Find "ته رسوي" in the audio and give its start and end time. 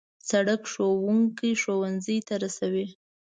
2.27-2.87